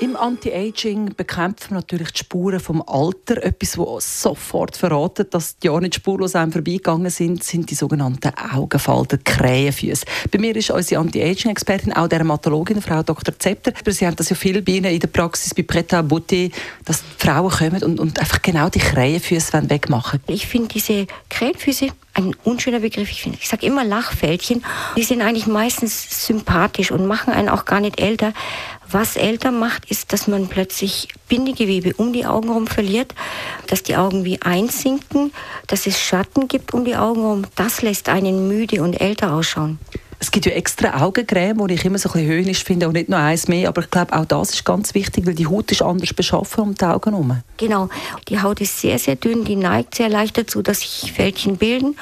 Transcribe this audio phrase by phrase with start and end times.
[0.00, 3.42] im Anti-Aging bekämpfen natürlich die Spuren vom Alter.
[3.42, 8.32] Etwas, das sofort verratet, dass die Jahre nicht spurlos einem vorbeigegangen sind, sind die sogenannten
[8.52, 10.04] Augenfalten, Krähenfüße.
[10.30, 13.38] Bei mir ist unsere Anti-Aging-Expertin, auch Dermatologin, Frau Dr.
[13.38, 13.72] Zepter.
[13.86, 16.52] Sie haben das ja viel bei Ihnen in der Praxis bei Preta Beauté,
[16.84, 21.88] dass Frauen kommen und, und einfach genau die Krähenfüße wegmachen Ich finde diese Krähenfüße
[22.18, 23.10] ein unschöner Begriff.
[23.10, 24.64] Ich, ich sage immer Lachfältchen.
[24.96, 28.32] Die sind eigentlich meistens sympathisch und machen einen auch gar nicht älter.
[28.90, 33.14] Was älter macht, ist, dass man plötzlich Bindegewebe um die Augen herum verliert,
[33.66, 35.32] dass die Augen wie einsinken,
[35.66, 37.44] dass es Schatten gibt um die Augen herum.
[37.54, 39.78] Das lässt einen müde und älter ausschauen.
[40.20, 43.08] Es gibt ja extra Augencreme, die ich immer so ein bisschen höhnisch finde und nicht
[43.08, 45.82] nur eins mehr, aber ich glaube auch das ist ganz wichtig, weil die Haut ist
[45.82, 47.42] anders beschaffen um die Augen herum.
[47.56, 47.88] Genau,
[48.28, 51.96] die Haut ist sehr, sehr dünn, die neigt sehr leicht dazu, dass sich Fältchen bilden.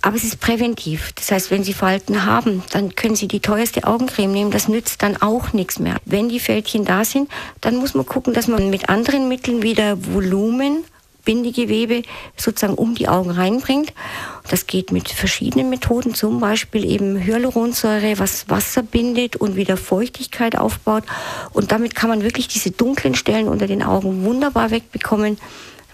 [0.00, 1.12] Aber es ist präventiv.
[1.14, 4.50] Das heißt, wenn Sie Falten haben, dann können Sie die teuerste Augencreme nehmen.
[4.50, 5.96] Das nützt dann auch nichts mehr.
[6.04, 7.28] Wenn die Fältchen da sind,
[7.60, 10.84] dann muss man gucken, dass man mit anderen Mitteln wieder Volumen
[11.28, 12.04] Bindegewebe
[12.38, 13.92] sozusagen um die Augen reinbringt.
[14.48, 20.56] Das geht mit verschiedenen Methoden, zum Beispiel eben Hyaluronsäure, was Wasser bindet und wieder Feuchtigkeit
[20.56, 21.04] aufbaut.
[21.52, 25.36] Und damit kann man wirklich diese dunklen Stellen unter den Augen wunderbar wegbekommen.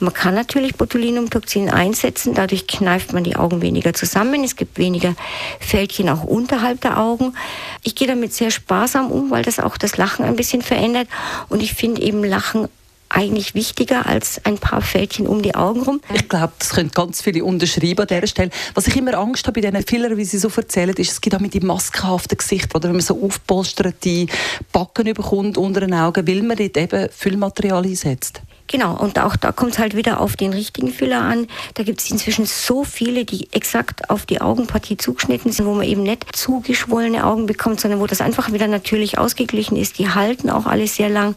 [0.00, 4.42] Man kann natürlich Botulinumtoxin einsetzen, dadurch kneift man die Augen weniger zusammen.
[4.42, 5.14] Es gibt weniger
[5.60, 7.34] Fältchen auch unterhalb der Augen.
[7.82, 11.08] Ich gehe damit sehr sparsam um, weil das auch das Lachen ein bisschen verändert.
[11.48, 12.68] Und ich finde eben Lachen
[13.08, 16.00] eigentlich wichtiger als ein paar Fältchen um die Augen rum.
[16.12, 18.50] Ich glaube, das können ganz viele unterschreiben an dieser Stelle.
[18.74, 21.36] Was ich immer Angst habe bei diesen Fillern, wie sie so erzählen, ist, es gibt
[21.36, 24.26] auch mit die maskenhaften Gesichter, oder wenn man so aufpolsterte
[24.72, 28.42] Backen bekommt unter den Augen, weil man dort eben Füllmaterial einsetzt.
[28.74, 31.46] Genau, und auch da kommt es halt wieder auf den richtigen Füller an.
[31.74, 35.86] Da gibt es inzwischen so viele, die exakt auf die Augenpartie zugeschnitten sind, wo man
[35.86, 40.00] eben nicht zugeschwollene Augen bekommt, sondern wo das einfach wieder natürlich ausgeglichen ist.
[40.00, 41.36] Die halten auch alles sehr lang.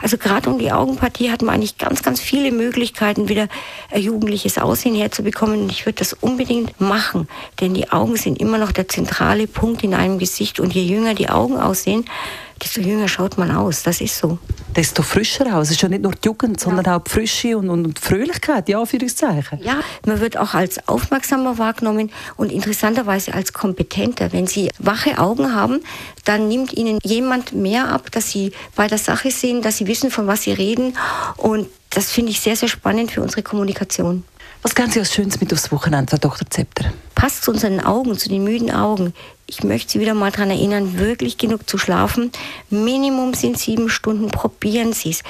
[0.00, 3.48] Also gerade um die Augenpartie hat man eigentlich ganz, ganz viele Möglichkeiten, wieder
[3.90, 5.64] ein jugendliches Aussehen herzubekommen.
[5.64, 7.28] Und ich würde das unbedingt machen,
[7.60, 10.60] denn die Augen sind immer noch der zentrale Punkt in einem Gesicht.
[10.60, 12.06] Und je jünger die Augen aussehen,
[12.62, 13.82] desto jünger schaut man aus.
[13.82, 14.38] Das ist so.
[14.76, 15.68] Desto frischer aus.
[15.68, 16.96] Es ist ja nicht nur die Jugend, sondern ja.
[16.96, 19.60] auch die Frische und, und die Fröhlichkeit, ja, Anführungszeichen.
[19.62, 24.32] Ja, man wird auch als aufmerksamer wahrgenommen und interessanterweise als kompetenter.
[24.32, 25.80] Wenn Sie wache Augen haben,
[26.24, 30.10] dann nimmt Ihnen jemand mehr ab, dass Sie bei der Sache sind, dass Sie wissen,
[30.10, 30.96] von was Sie reden.
[31.36, 34.24] Und das finde ich sehr, sehr spannend für unsere Kommunikation.
[34.62, 36.48] Was gehen Sie als Schönes mit aufs Wochenende, Frau Dr.
[36.50, 36.92] Zepter?
[37.14, 39.14] Passt zu unseren Augen, zu den müden Augen.
[39.50, 42.30] Ich möchte Sie wieder mal daran erinnern, wirklich genug zu schlafen.
[42.70, 44.28] Minimum sind sieben Stunden.
[44.28, 45.24] Probieren Sie es.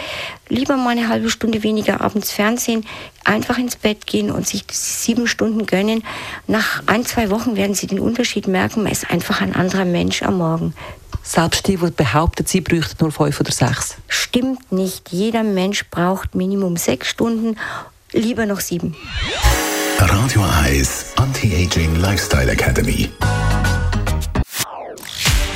[0.50, 2.84] Lieber mal eine halbe Stunde weniger abends Fernsehen,
[3.24, 6.04] einfach ins Bett gehen und sich sieben Stunden gönnen.
[6.46, 8.82] Nach ein, zwei Wochen werden Sie den Unterschied merken.
[8.82, 10.74] Man ist einfach ein anderer Mensch am Morgen.
[11.22, 13.96] Selbst die, die behaupten, sie bräuchten nur fünf oder sechs.
[14.06, 15.12] Stimmt nicht.
[15.12, 17.56] Jeder Mensch braucht Minimum sechs Stunden
[18.12, 18.94] Lieber noch sieben.
[19.98, 23.08] Radio Eyes Anti-Aging Lifestyle Academy.